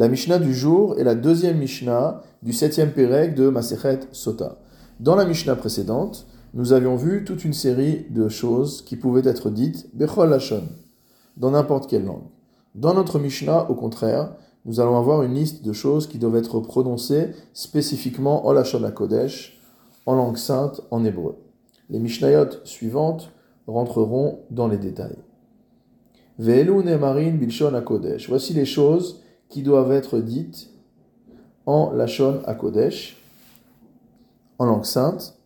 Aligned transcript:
La 0.00 0.08
Mishnah 0.08 0.38
du 0.38 0.54
jour 0.54 0.98
est 0.98 1.04
la 1.04 1.14
deuxième 1.14 1.58
Mishnah 1.58 2.22
du 2.42 2.54
septième 2.54 2.92
Pérec 2.92 3.34
de 3.34 3.50
Masechet 3.50 4.00
Sota. 4.12 4.56
Dans 4.98 5.14
la 5.14 5.26
Mishnah 5.26 5.56
précédente, 5.56 6.26
nous 6.54 6.72
avions 6.72 6.96
vu 6.96 7.22
toute 7.22 7.44
une 7.44 7.52
série 7.52 8.06
de 8.08 8.30
choses 8.30 8.80
qui 8.80 8.96
pouvaient 8.96 9.28
être 9.28 9.50
dites 9.50 9.90
Bechol 9.92 10.30
Lashon, 10.30 10.62
dans 11.36 11.50
n'importe 11.50 11.86
quelle 11.86 12.06
langue. 12.06 12.30
Dans 12.74 12.94
notre 12.94 13.18
Mishnah, 13.18 13.70
au 13.70 13.74
contraire, 13.74 14.32
nous 14.64 14.80
allons 14.80 14.96
avoir 14.96 15.22
une 15.22 15.34
liste 15.34 15.66
de 15.66 15.74
choses 15.74 16.06
qui 16.06 16.16
doivent 16.16 16.36
être 16.36 16.60
prononcées 16.60 17.32
spécifiquement 17.52 18.46
en 18.46 18.52
Lashon 18.54 18.82
HaKodesh, 18.82 19.60
en 20.06 20.14
langue 20.14 20.38
sainte, 20.38 20.80
en 20.90 21.04
hébreu. 21.04 21.36
Les 21.90 21.98
Mishnayot 21.98 22.64
suivantes 22.64 23.32
rentreront 23.66 24.38
dans 24.50 24.66
les 24.66 24.78
détails. 24.78 25.18
Ve'elu 26.38 26.84
Nemarin 26.84 27.32
Bilshon 27.32 27.74
HaKodesh. 27.74 28.30
Voici 28.30 28.54
les 28.54 28.64
choses 28.64 29.20
qui 29.50 29.62
doivent 29.62 29.92
être 29.92 30.20
dites 30.20 30.70
en 31.66 31.92
Lachon 31.92 32.40
à 32.46 32.54
Kodesh, 32.54 33.22
en 34.58 34.64
langue 34.64 34.84
sainte. 34.84 35.36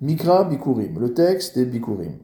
Mikra 0.00 0.44
Bikurim, 0.44 0.98
le 0.98 1.14
texte 1.14 1.56
des 1.56 1.64
Bikurim. 1.64 2.18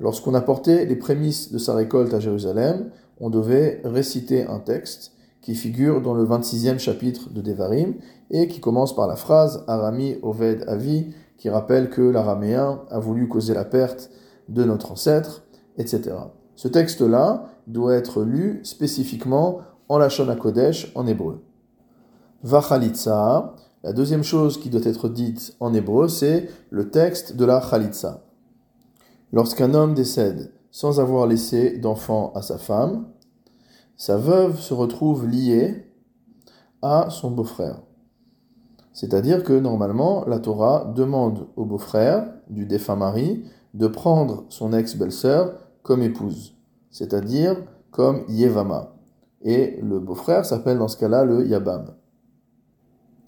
Lorsqu'on 0.00 0.34
apportait 0.34 0.84
les 0.84 0.96
prémices 0.96 1.52
de 1.52 1.58
sa 1.58 1.74
récolte 1.74 2.14
à 2.14 2.20
Jérusalem, 2.20 2.90
on 3.20 3.30
devait 3.30 3.80
réciter 3.84 4.46
un 4.46 4.58
texte 4.58 5.12
qui 5.40 5.54
figure 5.54 6.00
dans 6.00 6.14
le 6.14 6.24
26e 6.24 6.78
chapitre 6.78 7.30
de 7.30 7.40
Devarim 7.40 7.94
et 8.30 8.48
qui 8.48 8.60
commence 8.60 8.94
par 8.94 9.08
la 9.08 9.16
phrase 9.16 9.64
Arami 9.66 10.16
Oved 10.22 10.64
Avi, 10.68 11.12
qui 11.36 11.50
rappelle 11.50 11.90
que 11.90 12.02
l'araméen 12.02 12.82
a 12.90 13.00
voulu 13.00 13.28
causer 13.28 13.52
la 13.52 13.64
perte 13.64 14.10
de 14.48 14.64
notre 14.64 14.92
ancêtre, 14.92 15.42
etc. 15.76 16.12
Ce 16.54 16.68
texte-là 16.68 17.46
doit 17.66 17.94
être 17.94 18.22
lu 18.22 18.60
spécifiquement 18.62 19.60
en 19.92 19.98
Lachon 19.98 20.34
Kodesh 20.36 20.90
en 20.94 21.06
hébreu. 21.06 21.44
Vachalitza, 22.42 23.54
la 23.82 23.92
deuxième 23.92 24.24
chose 24.24 24.58
qui 24.58 24.70
doit 24.70 24.80
être 24.84 25.10
dite 25.10 25.54
en 25.60 25.74
hébreu, 25.74 26.08
c'est 26.08 26.48
le 26.70 26.88
texte 26.88 27.36
de 27.36 27.44
la 27.44 27.60
Chalitza. 27.60 28.24
Lorsqu'un 29.34 29.74
homme 29.74 29.92
décède 29.92 30.50
sans 30.70 30.98
avoir 30.98 31.26
laissé 31.26 31.76
d'enfant 31.76 32.32
à 32.34 32.40
sa 32.40 32.56
femme, 32.56 33.04
sa 33.98 34.16
veuve 34.16 34.58
se 34.58 34.72
retrouve 34.72 35.28
liée 35.28 35.84
à 36.80 37.08
son 37.10 37.30
beau-frère. 37.30 37.82
C'est-à-dire 38.94 39.44
que 39.44 39.52
normalement, 39.52 40.24
la 40.26 40.38
Torah 40.38 40.90
demande 40.96 41.48
au 41.56 41.66
beau-frère 41.66 42.32
du 42.48 42.64
défunt 42.64 42.96
mari 42.96 43.44
de 43.74 43.88
prendre 43.88 44.46
son 44.48 44.72
ex-belle-sœur 44.72 45.52
comme 45.82 46.00
épouse, 46.00 46.56
c'est-à-dire 46.90 47.58
comme 47.90 48.24
Yevama 48.28 48.92
et 49.42 49.78
le 49.82 49.98
beau-frère 49.98 50.44
s'appelle 50.44 50.78
dans 50.78 50.88
ce 50.88 50.96
cas-là 50.96 51.24
le 51.24 51.46
Yabam. 51.46 51.94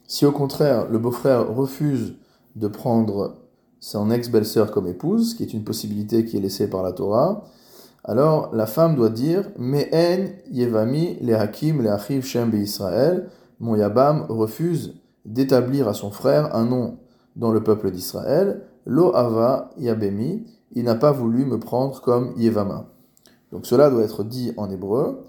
Si 0.06 0.26
au 0.26 0.32
contraire 0.32 0.88
le 0.90 0.98
beau-frère 0.98 1.54
refuse 1.54 2.16
de 2.56 2.68
prendre 2.68 3.36
son 3.80 4.10
ex-belle-sœur 4.10 4.70
comme 4.70 4.86
épouse, 4.86 5.34
qui 5.34 5.42
est 5.42 5.52
une 5.52 5.64
possibilité 5.64 6.24
qui 6.24 6.36
est 6.36 6.40
laissée 6.40 6.68
par 6.68 6.82
la 6.82 6.92
Torah, 6.92 7.44
alors 8.04 8.54
la 8.54 8.66
femme 8.66 8.96
doit 8.96 9.08
dire 9.08 9.50
en 9.58 9.72
Yevami 10.50 11.18
le 11.20 11.34
Hakim 11.34 11.82
le 11.82 11.90
Achiv 11.90 12.24
Shem 12.24 12.54
Israël, 12.54 13.28
mon 13.60 13.76
Yabam 13.76 14.26
refuse 14.28 14.94
d'établir 15.24 15.88
à 15.88 15.94
son 15.94 16.10
frère 16.10 16.54
un 16.54 16.66
nom 16.66 16.98
dans 17.36 17.50
le 17.50 17.62
peuple 17.62 17.90
d'Israël, 17.90 18.62
Lo 18.86 19.14
Ava 19.16 19.70
Yabemi, 19.78 20.44
il 20.72 20.84
n'a 20.84 20.94
pas 20.94 21.12
voulu 21.12 21.46
me 21.46 21.58
prendre 21.58 22.00
comme 22.00 22.34
Yevama. 22.36 22.90
Donc 23.52 23.66
cela 23.66 23.88
doit 23.88 24.02
être 24.02 24.24
dit 24.24 24.52
en 24.56 24.70
hébreu, 24.70 25.24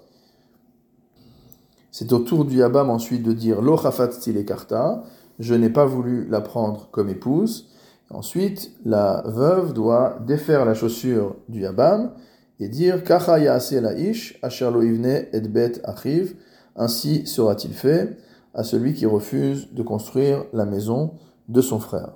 c'est 1.98 2.12
au 2.12 2.18
tour 2.18 2.44
du 2.44 2.58
Yabam 2.58 2.90
ensuite 2.90 3.22
de 3.22 3.32
dire 3.32 3.62
Lo 3.62 3.78
karta, 3.78 5.02
je 5.38 5.54
n'ai 5.54 5.70
pas 5.70 5.86
voulu 5.86 6.26
la 6.28 6.42
prendre 6.42 6.90
comme 6.90 7.08
épouse. 7.08 7.70
Ensuite, 8.10 8.70
la 8.84 9.22
veuve 9.24 9.72
doit 9.72 10.18
défaire 10.26 10.66
la 10.66 10.74
chaussure 10.74 11.36
du 11.48 11.62
Yabam 11.62 12.12
et 12.60 12.68
dire 12.68 13.02
Kacha 13.02 13.38
la 13.38 13.98
ish, 13.98 14.38
asher 14.42 14.70
lo 14.70 14.82
et 14.82 15.40
bet 15.48 15.80
achiv, 15.84 16.36
ainsi 16.76 17.26
sera-t-il 17.26 17.72
fait 17.72 18.18
à 18.52 18.62
celui 18.62 18.92
qui 18.92 19.06
refuse 19.06 19.72
de 19.72 19.82
construire 19.82 20.44
la 20.52 20.66
maison 20.66 21.14
de 21.48 21.62
son 21.62 21.78
frère. 21.78 22.12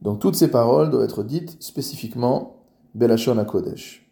Donc 0.00 0.20
toutes 0.20 0.36
ces 0.36 0.48
paroles 0.48 0.88
doivent 0.88 1.04
être 1.04 1.22
dites 1.22 1.62
spécifiquement 1.62 2.62
Belashon 2.94 3.44
Kodesh. 3.44 4.05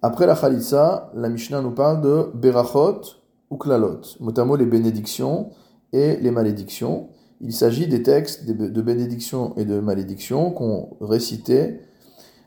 Après 0.00 0.26
la 0.26 0.36
Khalitsa, 0.36 1.10
la 1.14 1.28
Mishnah 1.28 1.60
nous 1.60 1.72
parle 1.72 2.00
de 2.02 2.30
Berachot 2.34 3.00
ou 3.50 3.56
Klalot, 3.56 4.00
notamment 4.20 4.54
les 4.54 4.66
bénédictions 4.66 5.50
et 5.92 6.16
les 6.16 6.30
malédictions. 6.30 7.08
Il 7.40 7.52
s'agit 7.52 7.88
des 7.88 8.02
textes 8.02 8.46
de 8.46 8.82
bénédictions 8.82 9.56
et 9.56 9.64
de 9.64 9.80
malédictions 9.80 10.50
qu'ont 10.52 10.96
récité 11.00 11.80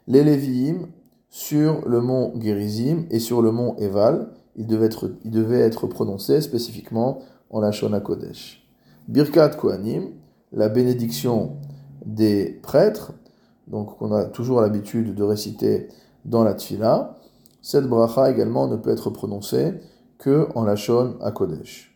les 0.08 0.24
Lévi'im 0.24 0.88
sur 1.30 1.88
le 1.88 2.02
mont 2.02 2.34
Gerizim 2.40 3.06
et 3.10 3.20
sur 3.20 3.42
le 3.42 3.52
mont 3.52 3.76
Eval. 3.78 4.30
Il 4.56 4.68
devait 4.68 4.86
être, 4.86 5.12
il 5.24 5.32
devait 5.32 5.60
être 5.60 5.88
prononcé 5.88 6.42
spécifiquement 6.42 7.20
en 7.50 7.62
la 7.62 7.72
Shona 7.72 8.00
Kodesh. 8.00 8.68
Birkat 9.08 9.50
Kohanim, 9.50 10.12
la 10.52 10.70
bénédiction 10.70 11.58
des 12.06 12.60
prêtres, 12.62 13.14
donc 13.68 14.02
on 14.02 14.12
a 14.12 14.26
toujours 14.26 14.62
l'habitude 14.62 15.16
de 15.16 15.24
réciter 15.24 15.88
dans 16.26 16.44
la 16.44 16.54
Tfila. 16.54 17.18
Cette 17.62 17.88
bracha 17.88 18.32
également 18.32 18.68
ne 18.68 18.76
peut 18.76 18.90
être 18.90 19.10
prononcée 19.10 19.74
que 20.18 20.48
en 20.56 20.64
Lachon 20.64 21.18
à 21.22 21.32
Kodesh. 21.32 21.96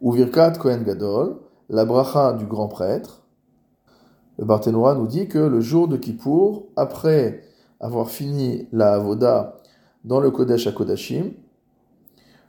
Ou 0.00 0.12
Virkat 0.12 0.52
Kohen 0.52 0.84
Gadol, 0.84 1.36
la 1.68 1.84
bracha 1.84 2.32
du 2.32 2.46
grand 2.46 2.68
prêtre. 2.68 3.22
Le 4.38 4.44
Barthénois 4.46 4.94
nous 4.94 5.06
dit 5.06 5.28
que 5.28 5.38
le 5.38 5.60
jour 5.60 5.86
de 5.86 5.96
Kippour, 5.96 6.66
après 6.76 7.42
avoir 7.78 8.10
fini 8.10 8.68
la 8.72 8.94
Avoda 8.94 9.58
dans 10.04 10.20
le 10.20 10.30
Kodesh 10.30 10.66
à 10.66 10.72
Kodashim, 10.72 11.32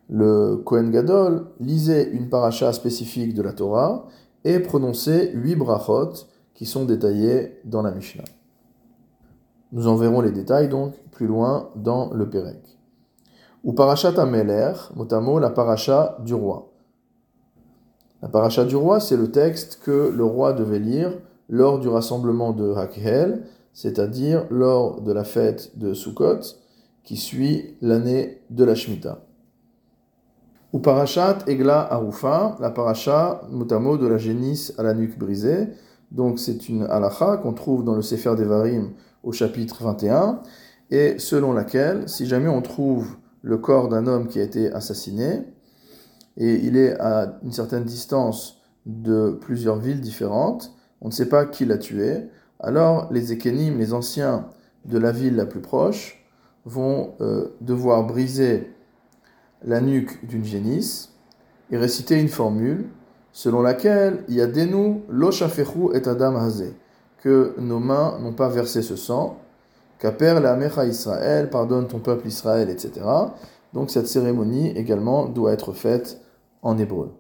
le 0.10 0.58
Kohen 0.58 0.92
Gadol 0.92 1.48
lisait 1.60 2.10
une 2.12 2.30
paracha 2.30 2.72
spécifique 2.74 3.34
de 3.34 3.42
la 3.42 3.54
Torah 3.54 4.08
et 4.44 4.60
prononçait 4.60 5.32
huit 5.34 5.56
brachot 5.56 6.14
qui 6.54 6.66
sont 6.66 6.86
détaillés 6.86 7.60
dans 7.66 7.82
la 7.82 7.92
Mishnah. 7.92 8.24
Nous 9.72 9.88
en 9.88 9.96
verrons 9.96 10.22
les 10.22 10.32
détails 10.32 10.68
donc 10.68 10.94
plus 11.22 11.28
loin 11.28 11.70
dans 11.76 12.12
le 12.16 12.28
Pérec. 12.28 12.80
Ou 13.64 13.74
parachat 13.74 14.20
Ameler, 14.20 14.74
mot 14.96 15.38
la 15.38 15.52
paracha 15.52 16.18
du 16.26 16.34
roi. 16.34 16.72
La 18.24 18.28
paracha 18.28 18.66
du 18.66 18.76
roi, 18.76 19.00
c'est 19.00 19.18
le 19.18 19.30
texte 19.30 19.82
que 19.84 20.12
le 20.18 20.24
roi 20.24 20.54
devait 20.54 20.80
lire 20.80 21.12
lors 21.48 21.78
du 21.78 21.88
rassemblement 21.88 22.54
de 22.54 22.74
Hakhel, 22.74 23.44
c'est-à-dire 23.72 24.48
lors 24.50 25.02
de 25.02 25.12
la 25.12 25.24
fête 25.24 25.78
de 25.78 25.94
Sukkot, 25.94 26.40
qui 27.04 27.18
suit 27.18 27.78
l'année 27.84 28.42
de 28.50 28.64
la 28.64 28.74
Shemitah. 28.74 29.20
Ou 30.74 30.80
parachat 30.80 31.38
Egla 31.46 31.82
Arufa, 31.94 32.58
la 32.60 32.72
paracha 32.72 33.44
motamo 33.52 33.96
de 34.00 34.08
la 34.08 34.18
génisse 34.18 34.74
à 34.80 34.82
la 34.82 34.96
nuque 34.96 35.20
brisée. 35.20 35.68
Donc 36.10 36.40
c'est 36.40 36.68
une 36.68 36.82
halacha 36.82 37.38
qu'on 37.38 37.54
trouve 37.54 37.84
dans 37.84 37.94
le 37.94 38.02
Sefer 38.02 38.36
Devarim 38.36 38.94
au 39.24 39.32
chapitre 39.32 39.84
21, 39.84 40.42
et 40.92 41.18
selon 41.18 41.54
laquelle, 41.54 42.08
si 42.08 42.26
jamais 42.26 42.50
on 42.50 42.62
trouve 42.62 43.16
le 43.42 43.58
corps 43.58 43.90
d'un 43.90 44.06
homme 44.08 44.28
qui 44.28 44.40
a 44.40 44.44
été 44.44 44.72
assassiné, 44.72 45.42
et 46.38 46.56
il 46.56 46.78
est 46.78 47.00
à 47.00 47.40
une 47.44 47.52
certaine 47.52 47.86
distance 47.86 48.62
de 48.86 49.38
plusieurs 49.42 49.78
villes 49.78 50.02
différentes, 50.02 50.74
on 51.02 51.08
ne 51.08 51.14
sait 51.14 51.30
pas 51.30 51.46
qui 51.46 51.66
l'a 51.66 51.78
tué, 51.78 52.28
alors 52.60 53.12
les 53.12 53.34
Ekenim, 53.34 53.78
les 53.78 53.94
anciens 53.94 54.48
de 54.86 54.98
la 54.98 55.12
ville 55.12 55.36
la 55.36 55.46
plus 55.46 55.62
proche, 55.62 56.24
vont 56.66 57.16
euh, 57.22 57.48
devoir 57.62 58.06
briser 58.06 58.72
la 59.64 59.82
nuque 59.82 60.26
d'une 60.26 60.46
génisse 60.46 61.14
et 61.72 61.78
réciter 61.78 62.20
une 62.20 62.28
formule 62.28 62.86
selon 63.32 63.62
laquelle 63.62 64.24
il 64.28 64.36
y 64.36 64.42
a 64.42 64.48
des 64.48 64.66
nous, 64.66 65.04
et 65.94 66.08
adam 66.08 66.50
que 67.20 67.56
nos 67.60 67.80
mains 67.80 68.20
n'ont 68.20 68.34
pas 68.34 68.50
versé 68.50 68.82
ce 68.82 68.96
sang, 68.96 69.38
qu'aper 70.02 70.42
la 70.42 70.56
mecha 70.56 70.84
Israël, 70.86 71.50
pardonne 71.52 71.88
ton 71.88 72.00
peuple 72.00 72.28
Israël, 72.28 72.70
etc. 72.70 73.06
Donc 73.74 73.92
cette 73.92 74.08
cérémonie 74.08 74.72
également 74.72 75.28
doit 75.28 75.54
être 75.54 75.74
faite 75.74 76.20
en 76.64 76.78
hébreu. 76.80 77.12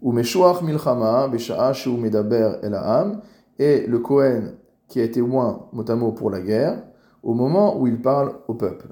Milchama, 0.00 1.28
et 3.58 3.86
le 3.86 3.98
Kohen 3.98 4.54
qui 4.88 5.00
a 5.00 5.02
été 5.02 5.20
moins 5.20 5.66
mot 5.72 6.12
pour 6.12 6.30
la 6.30 6.40
guerre, 6.40 6.80
au 7.24 7.34
moment 7.34 7.76
où 7.80 7.88
il 7.88 8.00
parle 8.00 8.34
au 8.46 8.54
peuple. 8.54 8.86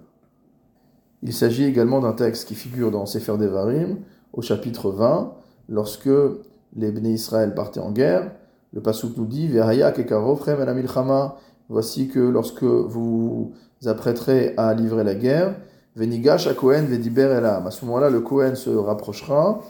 Il 1.22 1.32
s'agit 1.32 1.64
également 1.64 2.00
d'un 2.00 2.14
texte 2.14 2.48
qui 2.48 2.56
figure 2.56 2.90
dans 2.90 3.06
Sefer 3.06 3.36
Devarim, 3.38 3.98
au 4.32 4.42
chapitre 4.42 4.90
20, 4.90 5.34
lorsque 5.68 6.10
les 6.74 6.90
Bnei 6.90 7.12
Israël 7.12 7.54
partaient 7.54 7.78
en 7.78 7.92
guerre, 7.92 8.32
le 8.72 8.80
Pasuk 8.80 9.16
nous 9.18 9.26
dit 9.26 9.48
Voici 11.72 12.08
que 12.08 12.20
lorsque 12.20 12.64
vous 12.64 13.54
vous 13.80 13.88
apprêterez 13.88 14.52
à 14.58 14.74
livrer 14.74 15.04
la 15.04 15.14
guerre, 15.14 15.56
Venigash 15.96 16.46
à 16.46 16.52
vediber 16.52 17.22
elam. 17.22 17.66
À 17.66 17.70
ce 17.70 17.86
moment-là, 17.86 18.10
le 18.10 18.20
Kohen 18.20 18.56
se 18.56 18.68
rapprochera 18.68 19.62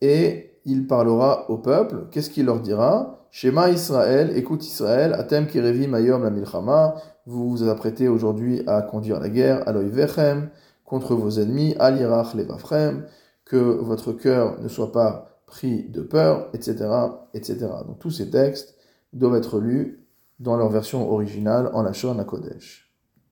et 0.00 0.50
il 0.64 0.88
parlera 0.88 1.48
au 1.48 1.58
peuple. 1.58 2.08
Qu'est-ce 2.10 2.30
qu'il 2.30 2.46
leur 2.46 2.58
dira? 2.58 3.26
Shema 3.30 3.70
Israël, 3.70 4.36
écoute 4.36 4.66
Israël, 4.66 5.12
Atem 5.12 5.46
kirevi 5.46 5.86
mayom 5.86 6.24
la 6.24 6.30
milchama. 6.30 6.96
Vous 7.24 7.50
vous 7.50 7.68
apprêtez 7.68 8.08
aujourd'hui 8.08 8.64
à 8.66 8.82
conduire 8.82 9.20
la 9.20 9.28
guerre, 9.28 9.62
Aloy 9.68 9.88
vechem, 9.90 10.50
contre 10.84 11.14
vos 11.14 11.38
ennemis, 11.38 11.76
Alirach 11.78 12.34
levafrem, 12.34 13.04
que 13.44 13.56
votre 13.56 14.12
cœur 14.12 14.60
ne 14.60 14.66
soit 14.66 14.90
pas 14.90 15.40
pris 15.46 15.84
de 15.88 16.02
peur, 16.02 16.48
etc., 16.52 16.88
etc. 17.32 17.58
Donc 17.86 18.00
tous 18.00 18.10
ces 18.10 18.28
textes 18.28 18.74
doivent 19.12 19.36
être 19.36 19.60
lus 19.60 20.07
dans 20.38 20.56
leur 20.56 20.68
version 20.68 21.10
originale 21.10 21.70
en 21.72 21.82
Lachon 21.82 22.22
Kodesh. 22.24 22.87